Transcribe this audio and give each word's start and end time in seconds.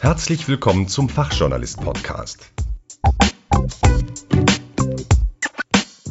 Herzlich 0.00 0.48
willkommen 0.48 0.88
zum 0.88 1.08
Fachjournalist-Podcast. 1.08 2.50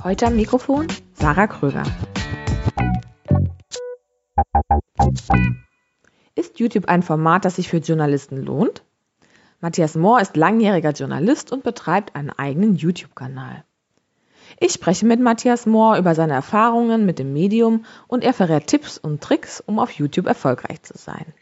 Heute 0.03 0.27
am 0.27 0.35
Mikrofon 0.35 0.87
Sarah 1.13 1.47
Kröger. 1.47 1.83
Ist 6.35 6.59
YouTube 6.59 6.85
ein 6.87 7.03
Format, 7.03 7.45
das 7.45 7.55
sich 7.55 7.67
für 7.67 7.77
Journalisten 7.77 8.37
lohnt? 8.37 8.83
Matthias 9.59 9.95
Mohr 9.95 10.21
ist 10.21 10.37
langjähriger 10.37 10.91
Journalist 10.91 11.51
und 11.51 11.63
betreibt 11.63 12.15
einen 12.15 12.29
eigenen 12.29 12.75
YouTube-Kanal. 12.75 13.63
Ich 14.59 14.73
spreche 14.73 15.05
mit 15.05 15.19
Matthias 15.19 15.65
Mohr 15.65 15.97
über 15.97 16.15
seine 16.15 16.33
Erfahrungen 16.33 17.05
mit 17.05 17.19
dem 17.19 17.33
Medium 17.33 17.85
und 18.07 18.23
er 18.23 18.33
verrät 18.33 18.67
Tipps 18.67 18.97
und 18.97 19.21
Tricks, 19.21 19.61
um 19.65 19.79
auf 19.79 19.91
YouTube 19.91 20.27
erfolgreich 20.27 20.81
zu 20.83 20.97
sein. 20.97 21.33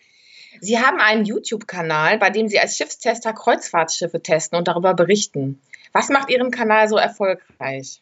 Sie 0.61 0.79
haben 0.79 0.99
einen 0.99 1.25
YouTube-Kanal, 1.25 2.17
bei 2.17 2.29
dem 2.29 2.47
Sie 2.47 2.59
als 2.59 2.77
Schiffstester 2.77 3.33
Kreuzfahrtschiffe 3.33 4.21
testen 4.21 4.57
und 4.57 4.67
darüber 4.67 4.93
berichten. 4.93 5.61
Was 5.91 6.09
macht 6.09 6.29
Ihren 6.29 6.51
Kanal 6.51 6.87
so 6.89 6.97
erfolgreich? 6.97 8.01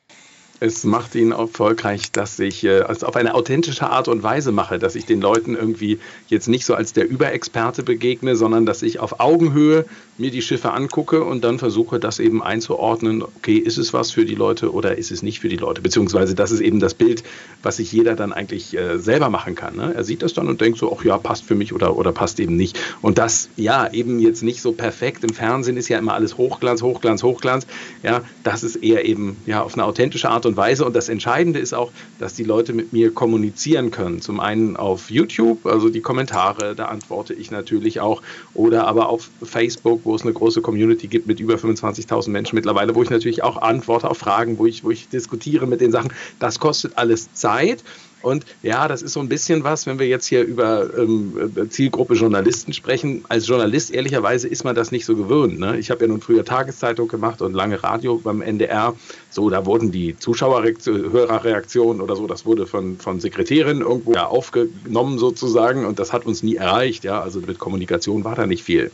Es 0.59 0.83
macht 0.83 1.15
ihn 1.15 1.31
erfolgreich, 1.31 2.11
dass 2.11 2.39
ich 2.39 2.63
äh, 2.63 2.83
es 2.89 3.03
auf 3.03 3.15
eine 3.15 3.35
authentische 3.35 3.89
Art 3.89 4.07
und 4.07 4.23
Weise 4.23 4.51
mache, 4.51 4.79
dass 4.79 4.95
ich 4.95 5.05
den 5.05 5.19
Leuten 5.19 5.55
irgendwie 5.55 5.99
jetzt 6.27 6.47
nicht 6.47 6.65
so 6.65 6.73
als 6.73 6.93
der 6.93 7.09
Überexperte 7.09 7.83
begegne, 7.83 8.35
sondern 8.35 8.65
dass 8.65 8.81
ich 8.81 8.99
auf 8.99 9.19
Augenhöhe 9.19 9.85
mir 10.17 10.31
die 10.31 10.41
Schiffe 10.41 10.71
angucke 10.71 11.23
und 11.23 11.43
dann 11.43 11.57
versuche, 11.57 11.99
das 11.99 12.19
eben 12.19 12.43
einzuordnen, 12.43 13.23
okay, 13.23 13.57
ist 13.57 13.77
es 13.77 13.93
was 13.93 14.11
für 14.11 14.25
die 14.25 14.35
Leute 14.35 14.71
oder 14.71 14.97
ist 14.97 15.11
es 15.11 15.23
nicht 15.23 15.39
für 15.39 15.49
die 15.49 15.57
Leute? 15.57 15.81
Beziehungsweise 15.81 16.35
das 16.35 16.51
ist 16.51 16.59
eben 16.59 16.79
das 16.79 16.93
Bild, 16.93 17.23
was 17.63 17.77
sich 17.77 17.91
jeder 17.91 18.15
dann 18.15 18.31
eigentlich 18.31 18.77
äh, 18.77 18.99
selber 18.99 19.29
machen 19.29 19.55
kann. 19.55 19.75
Ne? 19.75 19.93
Er 19.95 20.03
sieht 20.03 20.21
das 20.21 20.33
dann 20.33 20.47
und 20.47 20.61
denkt 20.61 20.77
so, 20.77 20.95
ach 20.95 21.03
ja, 21.03 21.17
passt 21.17 21.45
für 21.45 21.55
mich 21.55 21.73
oder, 21.73 21.97
oder 21.97 22.11
passt 22.11 22.39
eben 22.39 22.55
nicht. 22.55 22.79
Und 23.01 23.17
das, 23.17 23.49
ja, 23.55 23.91
eben 23.91 24.19
jetzt 24.19 24.43
nicht 24.43 24.61
so 24.61 24.71
perfekt. 24.71 25.23
Im 25.23 25.33
Fernsehen 25.33 25.77
ist 25.77 25.89
ja 25.89 25.97
immer 25.97 26.13
alles 26.13 26.37
Hochglanz, 26.37 26.83
Hochglanz, 26.83 27.23
Hochglanz. 27.23 27.65
Ja, 28.03 28.21
das 28.43 28.63
ist 28.63 28.77
eher 28.77 29.05
eben 29.05 29.37
ja 29.47 29.63
auf 29.63 29.73
eine 29.73 29.85
authentische 29.85 30.29
Art 30.29 30.42
und 30.45 30.57
Weise. 30.57 30.85
Und 30.85 30.95
das 30.95 31.09
Entscheidende 31.09 31.59
ist 31.59 31.73
auch, 31.73 31.91
dass 32.19 32.33
die 32.33 32.43
Leute 32.43 32.73
mit 32.73 32.93
mir 32.93 33.13
kommunizieren 33.13 33.91
können. 33.91 34.21
Zum 34.21 34.39
einen 34.39 34.77
auf 34.77 35.09
YouTube, 35.09 35.65
also 35.65 35.89
die 35.89 36.01
Kommentare, 36.01 36.75
da 36.75 36.85
antworte 36.85 37.33
ich 37.33 37.51
natürlich 37.51 37.99
auch, 37.99 38.21
oder 38.53 38.87
aber 38.87 39.09
auf 39.09 39.29
Facebook 39.43 40.01
wo 40.03 40.15
es 40.15 40.23
eine 40.23 40.33
große 40.33 40.61
Community 40.61 41.07
gibt 41.07 41.27
mit 41.27 41.39
über 41.39 41.55
25.000 41.55 42.29
Menschen 42.29 42.55
mittlerweile, 42.55 42.95
wo 42.95 43.03
ich 43.03 43.09
natürlich 43.09 43.43
auch 43.43 43.57
antworte 43.57 44.09
auf 44.09 44.17
Fragen, 44.17 44.57
wo 44.57 44.65
ich, 44.65 44.83
wo 44.83 44.91
ich 44.91 45.09
diskutiere 45.09 45.67
mit 45.67 45.81
den 45.81 45.91
Sachen. 45.91 46.11
Das 46.39 46.59
kostet 46.59 46.97
alles 46.97 47.33
Zeit. 47.33 47.83
Und 48.23 48.45
ja, 48.61 48.87
das 48.87 49.01
ist 49.01 49.13
so 49.13 49.19
ein 49.19 49.27
bisschen 49.27 49.63
was, 49.63 49.85
wenn 49.85 49.99
wir 49.99 50.07
jetzt 50.07 50.25
hier 50.25 50.43
über 50.43 50.97
ähm, 50.97 51.67
Zielgruppe 51.69 52.15
Journalisten 52.15 52.71
sprechen. 52.71 53.25
Als 53.27 53.47
Journalist, 53.47 53.91
ehrlicherweise, 53.91 54.47
ist 54.47 54.63
man 54.63 54.75
das 54.75 54.91
nicht 54.91 55.05
so 55.05 55.15
gewöhnt. 55.15 55.59
Ne? 55.59 55.77
Ich 55.77 55.91
habe 55.91 56.01
ja 56.01 56.07
nun 56.07 56.21
früher 56.21 56.45
Tageszeitung 56.45 57.09
gemacht 57.09 57.41
und 57.41 57.53
lange 57.53 57.83
Radio 57.83 58.17
beim 58.17 58.41
NDR. 58.41 58.95
So, 59.29 59.49
da 59.49 59.65
wurden 59.65 59.91
die 59.91 60.17
Zuschauerhörerreaktionen 60.17 62.01
oder 62.01 62.15
so, 62.15 62.25
das 62.25 62.45
wurde 62.45 62.65
von, 62.65 62.97
von 62.97 63.19
Sekretärinnen 63.19 63.81
irgendwo 63.81 64.13
ja, 64.13 64.27
aufgenommen 64.27 65.19
sozusagen 65.19 65.85
und 65.85 65.99
das 65.99 66.13
hat 66.13 66.25
uns 66.25 66.43
nie 66.43 66.55
erreicht. 66.55 67.03
Ja? 67.03 67.21
Also 67.21 67.41
mit 67.41 67.59
Kommunikation 67.59 68.23
war 68.23 68.35
da 68.35 68.47
nicht 68.47 68.63
viel. 68.63 68.91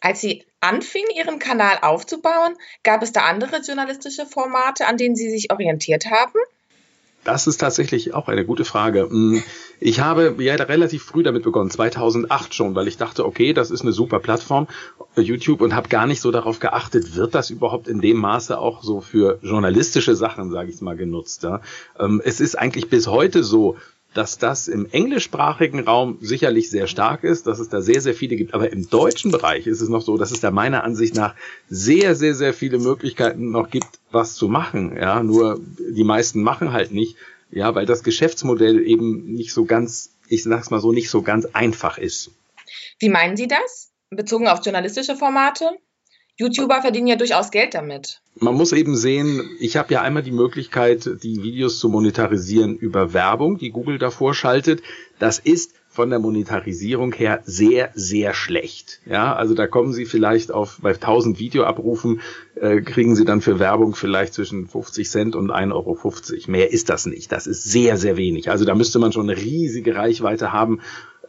Als 0.00 0.20
Sie 0.20 0.44
anfingen, 0.60 1.10
Ihren 1.14 1.38
Kanal 1.38 1.78
aufzubauen, 1.82 2.54
gab 2.82 3.02
es 3.02 3.12
da 3.12 3.22
andere 3.22 3.60
journalistische 3.60 4.26
Formate, 4.26 4.86
an 4.86 4.96
denen 4.96 5.16
Sie 5.16 5.30
sich 5.30 5.52
orientiert 5.52 6.06
haben? 6.10 6.38
Das 7.24 7.46
ist 7.46 7.58
tatsächlich 7.58 8.14
auch 8.14 8.28
eine 8.28 8.44
gute 8.44 8.64
Frage. 8.64 9.08
Hm, 9.08 9.42
ich 9.80 10.00
habe 10.00 10.34
ja 10.38 10.54
relativ 10.54 11.02
früh 11.02 11.22
damit 11.22 11.42
begonnen, 11.42 11.70
2008 11.70 12.54
schon, 12.54 12.74
weil 12.74 12.86
ich 12.86 12.96
dachte, 12.96 13.24
okay, 13.24 13.52
das 13.52 13.70
ist 13.70 13.82
eine 13.82 13.92
super 13.92 14.20
Plattform, 14.20 14.68
YouTube, 15.16 15.60
und 15.62 15.74
habe 15.74 15.88
gar 15.88 16.06
nicht 16.06 16.20
so 16.20 16.30
darauf 16.30 16.60
geachtet, 16.60 17.16
wird 17.16 17.34
das 17.34 17.50
überhaupt 17.50 17.88
in 17.88 18.00
dem 18.00 18.18
Maße 18.18 18.58
auch 18.58 18.82
so 18.82 19.00
für 19.00 19.38
journalistische 19.42 20.14
Sachen, 20.14 20.50
sage 20.50 20.70
ich 20.70 20.80
mal, 20.80 20.96
genutzt. 20.96 21.42
Ja? 21.42 21.60
Ähm, 21.98 22.20
es 22.24 22.40
ist 22.40 22.58
eigentlich 22.58 22.88
bis 22.88 23.06
heute 23.06 23.42
so, 23.42 23.76
dass 24.14 24.38
das 24.38 24.68
im 24.68 24.86
englischsprachigen 24.90 25.80
Raum 25.80 26.18
sicherlich 26.20 26.70
sehr 26.70 26.86
stark 26.86 27.24
ist, 27.24 27.46
dass 27.46 27.58
es 27.58 27.68
da 27.68 27.82
sehr, 27.82 28.00
sehr 28.00 28.14
viele 28.14 28.36
gibt. 28.36 28.54
Aber 28.54 28.72
im 28.72 28.88
deutschen 28.88 29.30
Bereich 29.32 29.66
ist 29.66 29.80
es 29.80 29.88
noch 29.88 30.02
so, 30.02 30.16
dass 30.16 30.30
es 30.30 30.40
da 30.40 30.50
meiner 30.50 30.84
Ansicht 30.84 31.16
nach 31.16 31.34
sehr, 31.68 32.14
sehr, 32.14 32.34
sehr 32.34 32.54
viele 32.54 32.78
Möglichkeiten 32.78 33.50
noch 33.50 33.70
gibt, 33.70 33.98
was 34.14 34.34
zu 34.34 34.48
machen. 34.48 34.96
Ja, 34.96 35.22
nur 35.22 35.60
die 35.78 36.04
meisten 36.04 36.42
machen 36.42 36.72
halt 36.72 36.92
nicht. 36.92 37.16
Ja, 37.50 37.74
weil 37.74 37.86
das 37.86 38.02
Geschäftsmodell 38.02 38.80
eben 38.86 39.32
nicht 39.32 39.52
so 39.52 39.64
ganz, 39.64 40.10
ich 40.28 40.42
sag's 40.42 40.70
mal 40.70 40.80
so, 40.80 40.92
nicht 40.92 41.10
so 41.10 41.22
ganz 41.22 41.46
einfach 41.52 41.98
ist. 41.98 42.30
Wie 42.98 43.08
meinen 43.08 43.36
Sie 43.36 43.46
das? 43.46 43.92
Bezogen 44.10 44.48
auf 44.48 44.64
journalistische 44.64 45.16
Formate? 45.16 45.70
YouTuber 46.36 46.82
verdienen 46.82 47.06
ja 47.06 47.16
durchaus 47.16 47.52
Geld 47.52 47.74
damit. 47.74 48.20
Man 48.34 48.54
muss 48.54 48.72
eben 48.72 48.96
sehen, 48.96 49.56
ich 49.60 49.76
habe 49.76 49.94
ja 49.94 50.02
einmal 50.02 50.24
die 50.24 50.32
Möglichkeit, 50.32 51.08
die 51.22 51.42
Videos 51.44 51.78
zu 51.78 51.88
monetarisieren 51.88 52.76
über 52.76 53.12
Werbung, 53.12 53.58
die 53.58 53.70
Google 53.70 53.98
davor 53.98 54.34
schaltet. 54.34 54.82
Das 55.20 55.38
ist 55.38 55.74
von 55.94 56.10
der 56.10 56.18
Monetarisierung 56.18 57.12
her 57.12 57.40
sehr, 57.44 57.90
sehr 57.94 58.34
schlecht. 58.34 58.98
Ja, 59.06 59.36
also 59.36 59.54
da 59.54 59.68
kommen 59.68 59.92
Sie 59.92 60.06
vielleicht 60.06 60.50
auf, 60.50 60.78
bei 60.82 60.94
1000 60.94 61.38
Videoabrufen 61.38 62.20
äh, 62.56 62.80
kriegen 62.80 63.14
Sie 63.14 63.24
dann 63.24 63.40
für 63.40 63.60
Werbung 63.60 63.94
vielleicht 63.94 64.34
zwischen 64.34 64.66
50 64.66 65.08
Cent 65.08 65.36
und 65.36 65.52
1,50 65.52 65.72
Euro. 65.72 66.10
Mehr 66.48 66.72
ist 66.72 66.88
das 66.88 67.06
nicht. 67.06 67.30
Das 67.30 67.46
ist 67.46 67.62
sehr, 67.62 67.96
sehr 67.96 68.16
wenig. 68.16 68.50
Also 68.50 68.64
da 68.64 68.74
müsste 68.74 68.98
man 68.98 69.12
schon 69.12 69.30
eine 69.30 69.40
riesige 69.40 69.94
Reichweite 69.94 70.52
haben, 70.52 70.80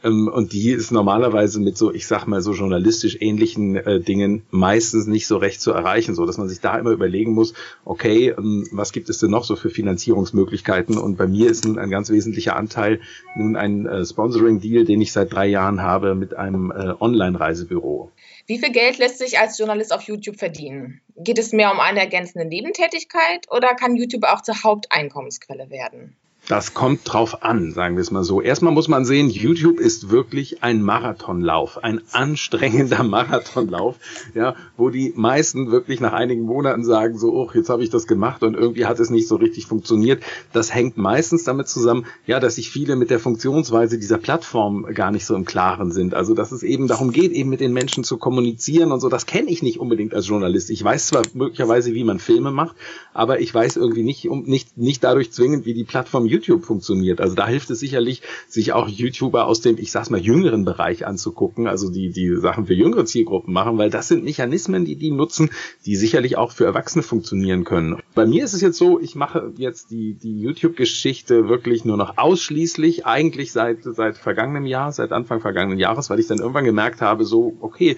und 0.06 0.54
die 0.54 0.72
ist 0.72 0.92
normalerweise 0.92 1.60
mit 1.60 1.78
so, 1.78 1.94
ich 1.94 2.08
sag 2.08 2.26
mal, 2.28 2.42
so 2.42 2.54
journalistisch 2.54 3.18
ähnlichen 3.20 3.76
äh, 3.76 4.00
Dingen 4.00 4.44
meistens 4.52 5.08
nicht 5.08 5.28
so 5.28 5.38
recht 5.38 5.62
zu 5.62 5.72
erreichen, 5.72 6.16
so 6.16 6.26
dass 6.26 6.38
man 6.38 6.48
sich 6.48 6.60
da 6.60 6.78
immer 6.78 6.92
überlegen 6.92 7.34
muss, 7.34 7.54
okay, 7.86 8.36
ähm, 8.38 8.68
was 8.72 8.92
gibt 8.92 9.10
es 9.10 9.18
denn 9.20 9.32
noch 9.32 9.44
so 9.44 9.56
für 9.56 9.70
Finanzierungsmöglichkeiten? 9.70 10.98
Und 10.98 11.18
bei 11.18 11.28
mir 11.28 11.50
ist 11.50 11.66
nun 11.66 11.80
ein 11.80 11.90
ganz 11.90 12.10
wesentlicher 12.10 12.56
Anteil 12.56 13.00
nun 13.36 13.56
ein 13.56 13.86
äh, 13.86 14.06
Sponsoring-Deal, 14.06 14.86
den 14.86 15.02
ich 15.02 15.12
seit 15.12 15.34
drei 15.34 15.48
Jahren 15.48 15.82
habe 15.82 16.16
mit 16.16 16.36
einem 16.36 16.72
äh, 16.72 16.94
Online-Reisebüro. 17.00 18.12
Wie 18.48 18.60
viel 18.60 18.72
Geld 18.72 19.00
lässt 19.00 19.18
sich 19.18 19.40
als 19.40 19.58
Journalist 19.58 19.92
auf 19.92 20.04
YouTube 20.04 20.38
verdienen? 20.38 21.02
Geht 21.18 21.40
es 21.40 21.52
mehr 21.52 21.72
um 21.72 21.80
eine 21.80 22.00
ergänzende 22.00 22.48
Nebentätigkeit 22.48 23.48
oder 23.50 23.70
kann 23.74 23.96
YouTube 23.96 24.24
auch 24.24 24.42
zur 24.42 24.64
Haupteinkommensquelle 24.64 25.72
werden? 25.72 26.16
Das 26.48 26.76
kommt 26.76 27.02
drauf 27.06 27.42
an, 27.42 27.72
sagen 27.72 27.96
wir 27.96 28.02
es 28.02 28.12
mal 28.12 28.24
so. 28.24 28.40
Erstmal 28.40 28.72
muss 28.72 28.88
man 28.88 29.04
sehen, 29.04 29.32
YouTube 29.32 29.80
ist 29.80 30.12
wirklich 30.12 30.62
ein 30.62 30.84
Marathonlauf, 30.84 31.84
ein 31.84 32.02
anstrengender 32.12 33.02
Marathonlauf, 33.04 33.96
ja, 34.36 34.56
wo 34.78 34.92
die 34.92 35.12
meisten 35.16 35.72
wirklich 35.72 36.02
nach 36.02 36.14
einigen 36.14 36.44
Monaten 36.44 36.84
sagen, 36.84 37.18
so, 37.18 37.34
oh, 37.34 37.50
jetzt 37.56 37.70
habe 37.70 37.84
ich 37.84 37.90
das 37.90 38.06
gemacht 38.06 38.44
und 38.44 38.54
irgendwie 38.54 38.86
hat 38.86 39.00
es 39.00 39.10
nicht 39.10 39.28
so 39.28 39.38
richtig 39.38 39.66
funktioniert. 39.66 40.22
Das 40.54 40.72
hängt 40.72 40.98
meistens 40.98 41.46
damit 41.46 41.68
zusammen, 41.68 42.06
ja, 42.28 42.40
dass 42.40 42.56
sich 42.56 42.70
viele 42.70 42.96
mit 42.96 43.10
der 43.10 43.20
Funktionsweise 43.20 43.98
dieser 43.98 44.20
Plattform 44.20 44.86
gar 44.94 45.10
nicht 45.10 45.26
so 45.26 45.34
im 45.36 45.46
Klaren 45.46 45.92
sind. 45.92 46.14
Also, 46.14 46.36
dass 46.36 46.52
es 46.52 46.62
eben 46.62 46.88
darum 46.88 47.12
geht, 47.12 47.32
eben 47.32 47.50
mit 47.50 47.60
den 47.60 47.74
Menschen 47.74 48.04
zu 48.04 48.18
kommunizieren 48.18 48.92
und 48.92 49.00
so. 49.00 49.10
Das 49.10 49.26
kenne 49.26 49.50
ich 49.50 49.64
nicht 49.64 49.80
unbedingt 49.80 50.14
als 50.14 50.28
Journalist. 50.28 50.70
Ich 50.70 50.84
weiß 50.84 51.08
zwar 51.08 51.24
möglicherweise, 51.34 51.96
wie 51.96 52.04
man 52.04 52.20
Filme 52.20 52.52
macht, 52.52 52.76
aber 53.16 53.40
ich 53.40 53.52
weiß 53.52 53.78
irgendwie 53.78 54.04
nicht, 54.04 54.30
um, 54.30 54.44
nicht, 54.44 54.78
nicht 54.78 55.04
dadurch 55.04 55.32
zwingend, 55.32 55.66
wie 55.66 55.74
die 55.74 55.86
Plattform 55.86 56.35
YouTube 56.36 56.66
funktioniert. 56.66 57.22
Also 57.22 57.36
da 57.36 57.48
hilft 57.48 57.70
es 57.70 57.80
sicherlich, 57.80 58.22
sich 58.48 58.74
auch 58.74 58.88
YouTuber 58.88 59.48
aus 59.48 59.62
dem, 59.62 59.78
ich 59.78 59.92
sag's 59.92 60.10
mal, 60.10 60.20
jüngeren 60.20 60.66
Bereich 60.66 61.06
anzugucken, 61.08 61.68
also 61.68 61.90
die, 61.90 62.12
die 62.12 62.36
Sachen 62.38 62.66
für 62.66 62.74
jüngere 62.74 63.06
Zielgruppen 63.06 63.54
machen, 63.54 63.78
weil 63.78 63.90
das 63.90 64.08
sind 64.08 64.24
Mechanismen, 64.24 64.86
die 64.86 64.96
die 64.96 65.12
nutzen, 65.12 65.50
die 65.86 65.96
sicherlich 65.96 66.38
auch 66.38 66.52
für 66.52 66.66
Erwachsene 66.66 67.04
funktionieren 67.04 67.64
können. 67.64 67.98
Bei 68.14 68.26
mir 68.26 68.44
ist 68.44 68.54
es 68.54 68.62
jetzt 68.62 68.78
so, 68.78 69.00
ich 69.00 69.16
mache 69.16 69.54
jetzt 69.58 69.92
die, 69.92 70.14
die 70.14 70.40
YouTube-Geschichte 70.40 71.48
wirklich 71.48 71.86
nur 71.86 71.98
noch 71.98 72.18
ausschließlich, 72.18 73.06
eigentlich 73.06 73.52
seit, 73.52 73.84
seit 73.84 74.18
vergangenem 74.18 74.66
Jahr, 74.66 74.92
seit 74.92 75.12
Anfang 75.12 75.40
vergangenen 75.40 75.80
Jahres, 75.80 76.10
weil 76.10 76.20
ich 76.20 76.28
dann 76.28 76.40
irgendwann 76.40 76.66
gemerkt 76.66 77.02
habe, 77.02 77.26
so, 77.26 77.56
okay, 77.62 77.98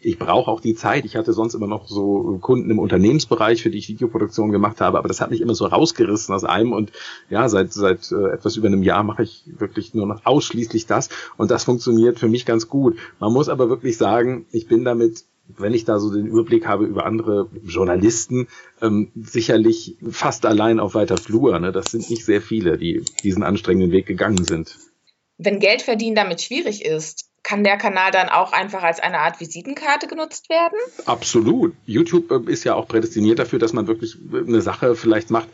ich 0.00 0.18
brauche 0.18 0.50
auch 0.50 0.60
die 0.60 0.74
Zeit. 0.74 1.04
Ich 1.04 1.16
hatte 1.16 1.32
sonst 1.32 1.54
immer 1.54 1.66
noch 1.66 1.88
so 1.88 2.38
Kunden 2.40 2.70
im 2.70 2.78
Unternehmensbereich, 2.78 3.62
für 3.62 3.70
die 3.70 3.78
ich 3.78 3.88
Videoproduktion 3.88 4.52
gemacht 4.52 4.80
habe, 4.80 4.98
aber 4.98 5.08
das 5.08 5.20
hat 5.20 5.30
mich 5.30 5.40
immer 5.40 5.54
so 5.54 5.66
rausgerissen 5.66 6.34
aus 6.34 6.44
einem 6.44 6.72
und 6.72 6.92
ja, 7.30 7.48
seit 7.48 7.72
seit 7.72 8.12
äh, 8.12 8.32
etwas 8.32 8.56
über 8.56 8.68
einem 8.68 8.82
Jahr 8.82 9.02
mache 9.02 9.22
ich 9.22 9.44
wirklich 9.46 9.94
nur 9.94 10.06
noch 10.06 10.24
ausschließlich 10.24 10.86
das 10.86 11.08
und 11.36 11.50
das 11.50 11.64
funktioniert 11.64 12.18
für 12.18 12.28
mich 12.28 12.46
ganz 12.46 12.68
gut. 12.68 12.96
Man 13.18 13.32
muss 13.32 13.48
aber 13.48 13.68
wirklich 13.68 13.96
sagen, 13.96 14.46
ich 14.52 14.68
bin 14.68 14.84
damit 14.84 15.24
wenn 15.56 15.72
ich 15.72 15.86
da 15.86 15.98
so 15.98 16.12
den 16.12 16.26
Überblick 16.26 16.66
habe 16.66 16.84
über 16.84 17.06
andere 17.06 17.48
Journalisten, 17.64 18.48
ähm, 18.82 19.10
sicherlich 19.14 19.96
fast 20.10 20.44
allein 20.44 20.78
auf 20.78 20.94
weiter 20.94 21.16
Flur. 21.16 21.58
Ne? 21.58 21.72
Das 21.72 21.86
sind 21.86 22.10
nicht 22.10 22.24
sehr 22.24 22.42
viele, 22.42 22.76
die 22.76 23.02
diesen 23.22 23.42
anstrengenden 23.42 23.90
Weg 23.90 24.04
gegangen 24.04 24.44
sind. 24.44 24.76
Wenn 25.38 25.58
Geld 25.58 25.82
verdienen 25.82 26.16
damit 26.16 26.42
schwierig 26.42 26.84
ist, 26.84 27.27
Kann 27.48 27.64
der 27.64 27.78
Kanal 27.78 28.10
dann 28.10 28.28
auch 28.28 28.52
einfach 28.52 28.82
als 28.82 29.00
eine 29.00 29.20
Art 29.20 29.40
Visitenkarte 29.40 30.06
genutzt 30.06 30.50
werden? 30.50 30.76
Absolut. 31.06 31.72
YouTube 31.86 32.30
äh, 32.30 32.52
ist 32.52 32.64
ja 32.64 32.74
auch 32.74 32.86
prädestiniert 32.86 33.38
dafür, 33.38 33.58
dass 33.58 33.72
man 33.72 33.86
wirklich 33.86 34.18
äh, 34.34 34.46
eine 34.46 34.60
Sache 34.60 34.94
vielleicht 34.94 35.30
macht, 35.30 35.48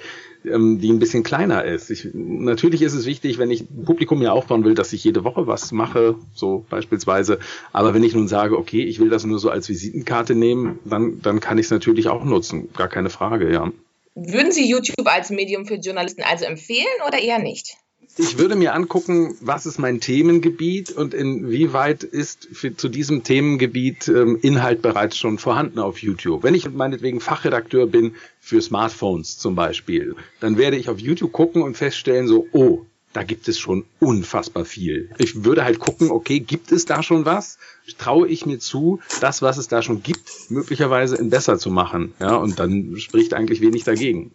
ähm, 0.44 0.80
die 0.80 0.90
ein 0.92 0.98
bisschen 0.98 1.22
kleiner 1.22 1.64
ist. 1.64 1.90
Ich, 1.90 2.08
natürlich 2.12 2.82
ist 2.82 2.94
es 2.94 3.06
wichtig, 3.06 3.38
wenn 3.38 3.52
ich 3.52 3.70
ein 3.70 3.84
Publikum 3.84 4.18
mir 4.18 4.32
aufbauen 4.32 4.64
will, 4.64 4.74
dass 4.74 4.92
ich 4.92 5.04
jede 5.04 5.22
Woche 5.22 5.46
was 5.46 5.70
mache, 5.70 6.16
so 6.34 6.66
beispielsweise. 6.68 7.38
Aber 7.72 7.94
wenn 7.94 8.02
ich 8.02 8.12
nun 8.12 8.26
sage, 8.26 8.58
okay, 8.58 8.82
ich 8.82 8.98
will 8.98 9.08
das 9.08 9.24
nur 9.24 9.38
so 9.38 9.50
als 9.50 9.68
Visitenkarte 9.68 10.34
nehmen, 10.34 10.80
dann, 10.84 11.22
dann 11.22 11.38
kann 11.38 11.58
ich 11.58 11.66
es 11.66 11.70
natürlich 11.70 12.08
auch 12.08 12.24
nutzen. 12.24 12.70
Gar 12.76 12.88
keine 12.88 13.08
Frage, 13.08 13.52
ja. 13.52 13.70
Würden 14.16 14.50
Sie 14.50 14.68
YouTube 14.68 15.06
als 15.06 15.30
Medium 15.30 15.64
für 15.64 15.76
Journalisten 15.76 16.24
also 16.24 16.44
empfehlen 16.44 16.86
oder 17.06 17.20
eher 17.20 17.38
nicht? 17.38 17.76
Ich 18.16 18.38
würde 18.38 18.54
mir 18.54 18.74
angucken, 18.74 19.36
was 19.40 19.66
ist 19.66 19.78
mein 19.78 20.00
Themengebiet 20.00 20.92
und 20.92 21.14
inwieweit 21.14 22.04
ist 22.04 22.48
für, 22.52 22.76
zu 22.76 22.88
diesem 22.88 23.24
Themengebiet 23.24 24.06
ähm, 24.06 24.38
Inhalt 24.40 24.82
bereits 24.82 25.18
schon 25.18 25.38
vorhanden 25.38 25.80
auf 25.80 25.98
YouTube. 25.98 26.44
Wenn 26.44 26.54
ich 26.54 26.70
meinetwegen 26.70 27.20
Fachredakteur 27.20 27.88
bin 27.88 28.14
für 28.38 28.62
Smartphones 28.62 29.38
zum 29.38 29.56
Beispiel, 29.56 30.14
dann 30.38 30.58
werde 30.58 30.76
ich 30.76 30.88
auf 30.88 31.00
YouTube 31.00 31.32
gucken 31.32 31.62
und 31.62 31.76
feststellen, 31.76 32.28
so, 32.28 32.46
oh, 32.52 32.86
da 33.14 33.24
gibt 33.24 33.48
es 33.48 33.58
schon 33.58 33.84
unfassbar 33.98 34.64
viel. 34.64 35.10
Ich 35.18 35.44
würde 35.44 35.64
halt 35.64 35.80
gucken, 35.80 36.10
okay, 36.10 36.38
gibt 36.38 36.70
es 36.70 36.84
da 36.84 37.02
schon 37.02 37.24
was? 37.24 37.58
Traue 37.98 38.28
ich 38.28 38.46
mir 38.46 38.60
zu, 38.60 39.00
das, 39.20 39.42
was 39.42 39.56
es 39.56 39.66
da 39.66 39.82
schon 39.82 40.04
gibt, 40.04 40.50
möglicherweise 40.50 41.16
in 41.16 41.30
besser 41.30 41.58
zu 41.58 41.70
machen? 41.70 42.12
Ja, 42.20 42.36
und 42.36 42.60
dann 42.60 42.96
spricht 42.96 43.34
eigentlich 43.34 43.60
wenig 43.60 43.82
dagegen. 43.84 44.32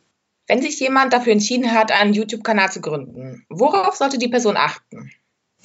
Wenn 0.50 0.63
sich 0.63 0.80
jemand 0.80 1.13
dafür 1.13 1.31
entschieden 1.31 1.72
hat, 1.72 1.92
einen 1.92 2.13
YouTube-Kanal 2.13 2.72
zu 2.72 2.81
gründen, 2.81 3.46
worauf 3.50 3.96
sollte 3.96 4.18
die 4.18 4.28
Person 4.28 4.57
achten? 4.57 5.12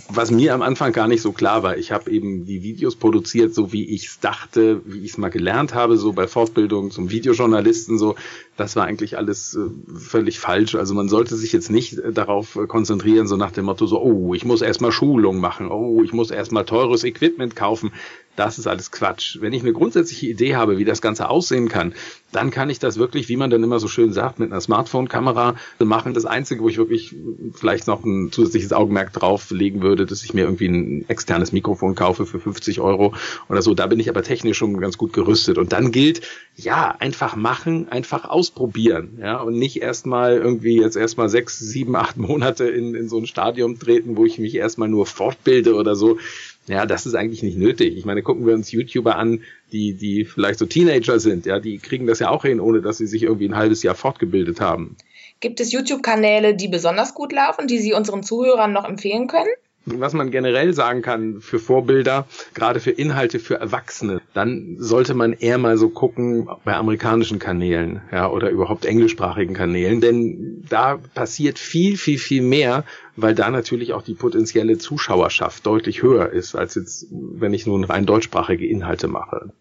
was 0.08 0.30
mir 0.30 0.54
am 0.54 0.62
Anfang 0.62 0.92
gar 0.92 1.06
nicht 1.06 1.22
so 1.22 1.32
klar 1.32 1.62
war. 1.62 1.78
Ich 1.78 1.92
habe 1.92 2.10
eben 2.10 2.44
die 2.44 2.62
Videos 2.62 2.96
produziert, 2.96 3.54
so 3.54 3.72
wie 3.72 3.84
ich 3.84 4.06
es 4.06 4.20
dachte, 4.20 4.82
wie 4.84 4.98
ich 4.98 5.12
es 5.12 5.18
mal 5.18 5.30
gelernt 5.30 5.72
habe, 5.72 5.96
so 5.96 6.12
bei 6.12 6.26
Fortbildung 6.26 6.90
zum 6.90 7.10
Videojournalisten, 7.10 7.96
so. 7.96 8.16
Das 8.56 8.76
war 8.76 8.84
eigentlich 8.84 9.16
alles 9.16 9.56
äh, 9.56 9.98
völlig 9.98 10.38
falsch. 10.38 10.74
Also 10.74 10.94
man 10.94 11.08
sollte 11.08 11.36
sich 11.36 11.52
jetzt 11.52 11.70
nicht 11.70 11.98
äh, 11.98 12.12
darauf 12.12 12.56
äh, 12.56 12.66
konzentrieren, 12.66 13.26
so 13.26 13.36
nach 13.36 13.52
dem 13.52 13.64
Motto, 13.64 13.86
so, 13.86 14.00
oh, 14.00 14.34
ich 14.34 14.44
muss 14.44 14.62
erstmal 14.62 14.92
Schulung 14.92 15.38
machen, 15.38 15.70
oh, 15.70 16.02
ich 16.02 16.12
muss 16.12 16.30
erstmal 16.30 16.64
teures 16.64 17.04
Equipment 17.04 17.56
kaufen. 17.56 17.92
Das 18.36 18.58
ist 18.58 18.66
alles 18.66 18.90
Quatsch. 18.90 19.38
Wenn 19.40 19.52
ich 19.52 19.62
eine 19.62 19.72
grundsätzliche 19.72 20.26
Idee 20.26 20.56
habe, 20.56 20.78
wie 20.78 20.84
das 20.84 21.00
Ganze 21.00 21.28
aussehen 21.28 21.68
kann, 21.68 21.94
dann 22.32 22.50
kann 22.50 22.68
ich 22.68 22.80
das 22.80 22.98
wirklich, 22.98 23.28
wie 23.28 23.36
man 23.36 23.48
dann 23.48 23.62
immer 23.62 23.78
so 23.78 23.86
schön 23.86 24.12
sagt, 24.12 24.40
mit 24.40 24.50
einer 24.50 24.60
Smartphone-Kamera 24.60 25.54
machen. 25.78 26.14
Das 26.14 26.24
Einzige, 26.24 26.62
wo 26.62 26.68
ich 26.68 26.78
wirklich 26.78 27.14
vielleicht 27.54 27.86
noch 27.86 28.04
ein 28.04 28.32
zusätzliches 28.32 28.72
Augenmerk 28.72 29.12
drauf 29.12 29.50
legen 29.50 29.82
würde, 29.82 30.04
dass 30.04 30.24
ich 30.24 30.34
mir 30.34 30.44
irgendwie 30.44 30.66
ein 30.66 31.04
externes 31.08 31.52
Mikrofon 31.52 31.94
kaufe 31.94 32.26
für 32.26 32.40
50 32.40 32.80
Euro 32.80 33.14
oder 33.48 33.62
so. 33.62 33.74
Da 33.74 33.86
bin 33.86 34.00
ich 34.00 34.08
aber 34.08 34.24
technisch 34.24 34.58
schon 34.58 34.80
ganz 34.80 34.98
gut 34.98 35.12
gerüstet. 35.12 35.58
Und 35.58 35.72
dann 35.72 35.92
gilt, 35.92 36.22
ja, 36.56 36.96
einfach 36.98 37.36
machen, 37.36 37.88
einfach 37.88 38.24
ausprobieren. 38.24 39.18
Ja, 39.20 39.40
und 39.40 39.56
nicht 39.56 39.80
erstmal 39.80 40.36
irgendwie 40.36 40.80
jetzt 40.80 40.96
erstmal 40.96 41.28
sechs, 41.28 41.60
sieben, 41.60 41.94
acht 41.94 42.16
Monate 42.16 42.64
in, 42.64 42.96
in 42.96 43.08
so 43.08 43.18
ein 43.18 43.26
Stadium 43.26 43.78
treten, 43.78 44.16
wo 44.16 44.24
ich 44.24 44.38
mich 44.38 44.56
erstmal 44.56 44.88
nur 44.88 45.06
fortbilde 45.06 45.74
oder 45.74 45.94
so 45.94 46.18
ja, 46.66 46.86
das 46.86 47.06
ist 47.06 47.14
eigentlich 47.14 47.42
nicht 47.42 47.58
nötig. 47.58 47.96
Ich 47.96 48.04
meine, 48.04 48.22
gucken 48.22 48.46
wir 48.46 48.54
uns 48.54 48.72
YouTuber 48.72 49.16
an, 49.16 49.42
die, 49.72 49.94
die 49.94 50.24
vielleicht 50.24 50.58
so 50.58 50.66
Teenager 50.66 51.18
sind, 51.18 51.46
ja, 51.46 51.60
die 51.60 51.78
kriegen 51.78 52.06
das 52.06 52.18
ja 52.18 52.30
auch 52.30 52.44
hin, 52.44 52.60
ohne 52.60 52.80
dass 52.80 52.98
sie 52.98 53.06
sich 53.06 53.22
irgendwie 53.22 53.48
ein 53.48 53.56
halbes 53.56 53.82
Jahr 53.82 53.94
fortgebildet 53.94 54.60
haben. 54.60 54.96
Gibt 55.40 55.60
es 55.60 55.72
YouTube-Kanäle, 55.72 56.54
die 56.54 56.68
besonders 56.68 57.14
gut 57.14 57.32
laufen, 57.32 57.66
die 57.66 57.78
Sie 57.78 57.92
unseren 57.92 58.22
Zuhörern 58.22 58.72
noch 58.72 58.88
empfehlen 58.88 59.26
können? 59.26 59.50
Was 59.86 60.12
man 60.14 60.30
generell 60.30 60.72
sagen 60.72 61.02
kann 61.02 61.40
für 61.40 61.58
Vorbilder, 61.58 62.26
gerade 62.54 62.80
für 62.80 62.90
Inhalte 62.90 63.38
für 63.38 63.56
Erwachsene, 63.56 64.20
dann 64.32 64.76
sollte 64.78 65.14
man 65.14 65.32
eher 65.32 65.58
mal 65.58 65.76
so 65.76 65.90
gucken 65.90 66.48
bei 66.64 66.74
amerikanischen 66.74 67.38
Kanälen, 67.38 68.02
ja, 68.10 68.30
oder 68.30 68.50
überhaupt 68.50 68.84
englischsprachigen 68.84 69.54
Kanälen, 69.54 70.00
denn 70.00 70.64
da 70.68 70.98
passiert 71.14 71.58
viel, 71.58 71.96
viel, 71.96 72.18
viel 72.18 72.42
mehr, 72.42 72.84
weil 73.16 73.34
da 73.34 73.50
natürlich 73.50 73.92
auch 73.92 74.02
die 74.02 74.14
potenzielle 74.14 74.78
Zuschauerschaft 74.78 75.66
deutlich 75.66 76.02
höher 76.02 76.30
ist, 76.30 76.54
als 76.54 76.74
jetzt, 76.74 77.06
wenn 77.10 77.54
ich 77.54 77.66
nun 77.66 77.84
rein 77.84 78.06
deutschsprachige 78.06 78.66
Inhalte 78.66 79.08
mache. 79.08 79.52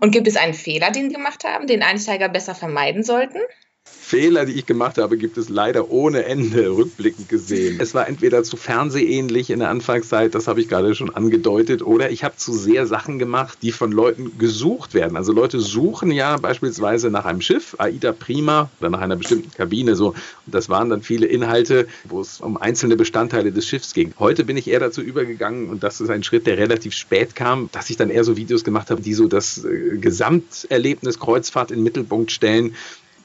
Und 0.00 0.10
gibt 0.10 0.26
es 0.26 0.36
einen 0.36 0.54
Fehler, 0.54 0.90
den 0.90 1.10
Sie 1.10 1.16
gemacht 1.16 1.44
haben, 1.44 1.66
den 1.66 1.82
Einsteiger 1.82 2.28
besser 2.28 2.54
vermeiden 2.54 3.02
sollten? 3.02 3.38
Fehler, 4.06 4.44
die 4.44 4.52
ich 4.52 4.66
gemacht 4.66 4.98
habe, 4.98 5.16
gibt 5.16 5.36
es 5.36 5.48
leider 5.48 5.90
ohne 5.90 6.26
Ende 6.26 6.68
rückblickend 6.68 7.28
gesehen. 7.28 7.78
Es 7.80 7.92
war 7.92 8.06
entweder 8.06 8.44
zu 8.44 8.56
fernsehähnlich 8.56 9.50
in 9.50 9.58
der 9.58 9.68
Anfangszeit, 9.68 10.32
das 10.32 10.46
habe 10.46 10.60
ich 10.60 10.68
gerade 10.68 10.94
schon 10.94 11.12
angedeutet, 11.12 11.82
oder 11.82 12.12
ich 12.12 12.22
habe 12.22 12.36
zu 12.36 12.52
sehr 12.52 12.86
Sachen 12.86 13.18
gemacht, 13.18 13.58
die 13.62 13.72
von 13.72 13.90
Leuten 13.90 14.38
gesucht 14.38 14.94
werden. 14.94 15.16
Also 15.16 15.32
Leute 15.32 15.58
suchen 15.58 16.12
ja 16.12 16.36
beispielsweise 16.36 17.10
nach 17.10 17.24
einem 17.24 17.40
Schiff, 17.40 17.74
Aida 17.78 18.12
Prima, 18.12 18.70
oder 18.78 18.90
nach 18.90 19.00
einer 19.00 19.16
bestimmten 19.16 19.50
Kabine 19.50 19.96
so. 19.96 20.10
Und 20.10 20.54
das 20.54 20.68
waren 20.68 20.88
dann 20.88 21.02
viele 21.02 21.26
Inhalte, 21.26 21.88
wo 22.04 22.20
es 22.20 22.40
um 22.40 22.56
einzelne 22.56 22.94
Bestandteile 22.94 23.50
des 23.50 23.66
Schiffs 23.66 23.92
ging. 23.92 24.14
Heute 24.20 24.44
bin 24.44 24.56
ich 24.56 24.68
eher 24.68 24.78
dazu 24.78 25.00
übergegangen, 25.02 25.68
und 25.68 25.82
das 25.82 26.00
ist 26.00 26.10
ein 26.10 26.22
Schritt, 26.22 26.46
der 26.46 26.58
relativ 26.58 26.94
spät 26.94 27.34
kam, 27.34 27.70
dass 27.72 27.90
ich 27.90 27.96
dann 27.96 28.10
eher 28.10 28.22
so 28.22 28.36
Videos 28.36 28.62
gemacht 28.62 28.88
habe, 28.92 29.02
die 29.02 29.14
so 29.14 29.26
das 29.26 29.64
äh, 29.64 29.96
Gesamterlebnis 29.98 31.18
Kreuzfahrt 31.18 31.72
in 31.72 31.78
den 31.78 31.82
Mittelpunkt 31.82 32.30
stellen 32.30 32.76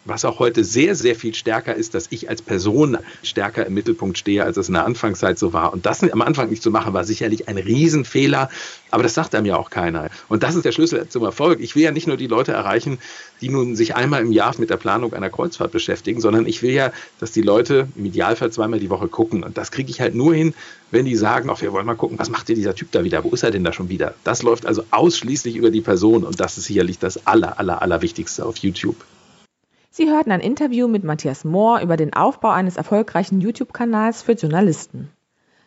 was 0.06 0.26
auch 0.26 0.40
heute 0.40 0.64
sehr, 0.64 0.96
sehr 0.96 1.16
viel 1.16 1.34
stärker 1.34 1.76
ist, 1.76 1.94
dass 1.94 2.08
ich 2.10 2.30
als 2.30 2.42
Person 2.42 2.98
stärker 3.24 3.66
im 3.66 3.74
Mittelpunkt 3.74 4.18
stehe, 4.18 4.44
als 4.44 4.58
es 4.58 4.68
in 4.68 4.74
der 4.74 4.86
Anfangszeit 4.86 5.38
so 5.38 5.54
war. 5.54 5.74
Und 5.74 5.86
das 5.86 6.02
am 6.04 6.22
Anfang 6.22 6.50
nicht 6.50 6.64
zu 6.64 6.72
machen, 6.72 6.94
war 6.94 7.04
sicherlich 7.04 7.48
ein 7.48 7.58
Riesenfehler, 7.58 8.50
aber 8.90 9.04
das 9.04 9.14
sagt 9.14 9.36
einem 9.36 9.46
ja 9.46 9.58
auch 9.58 9.70
keiner. 9.70 10.10
Und 10.28 10.44
das 10.44 10.56
ist 10.56 10.66
der 10.66 10.72
Schlüssel 10.72 11.08
zum 11.08 11.24
Erfolg. 11.24 11.60
Ich 11.60 11.76
will 11.76 11.84
ja 11.84 11.92
nicht 11.92 12.08
nur 12.08 12.18
die 12.18 12.28
Leute 12.28 12.52
erreichen, 12.52 12.98
die 13.42 13.50
nun 13.50 13.76
sich 13.76 13.96
einmal 13.96 14.22
im 14.22 14.32
Jahr 14.32 14.52
mit 14.58 14.70
der 14.70 14.78
Planung 14.78 15.14
einer 15.14 15.30
Kreuzfahrt 15.30 15.72
beschäftigen, 15.72 16.20
sondern 16.20 16.46
ich 16.46 16.62
will 16.62 16.72
ja, 16.72 16.92
dass 17.20 17.32
die 17.32 17.42
Leute 17.42 17.88
im 17.96 18.06
Idealfall 18.06 18.52
zweimal 18.52 18.80
die 18.80 18.90
Woche 18.90 19.08
gucken. 19.08 19.44
Und 19.44 19.58
das 19.58 19.72
kriege 19.72 19.90
ich 19.90 20.02
halt 20.02 20.16
nur 20.16 20.34
hin, 20.34 20.54
wenn 20.90 21.06
die 21.06 21.16
sagen, 21.16 21.50
ach, 21.50 21.62
wir 21.62 21.72
wollen 21.72 21.86
mal 21.86 21.96
gucken, 21.96 22.20
was 22.20 22.30
macht 22.30 22.50
denn 22.50 22.56
dieser 22.56 22.76
Typ 22.76 22.92
da 22.92 23.04
wieder? 23.04 23.24
Wo 23.24 23.30
ist 23.30 23.44
er 23.44 23.52
denn 23.52 23.64
da 23.64 23.72
schon 23.72 23.90
wieder? 23.90 24.16
Das 24.24 24.44
läuft 24.44 24.66
also 24.66 24.84
ausschließlich 24.92 25.56
über 25.56 25.72
die 25.72 25.82
Person 25.82 26.24
und 26.24 26.40
das 26.40 26.58
ist 26.58 26.66
sicherlich 26.66 27.00
das 27.00 27.26
aller, 27.26 27.60
aller, 27.60 27.82
allerwichtigste 27.82 28.46
auf 28.46 28.58
YouTube. 28.58 28.98
Sie 29.94 30.10
hörten 30.10 30.32
ein 30.32 30.40
Interview 30.40 30.88
mit 30.88 31.04
Matthias 31.04 31.44
Mohr 31.44 31.82
über 31.82 31.98
den 31.98 32.14
Aufbau 32.14 32.50
eines 32.50 32.78
erfolgreichen 32.78 33.42
YouTube-Kanals 33.42 34.22
für 34.22 34.32
Journalisten. 34.32 35.12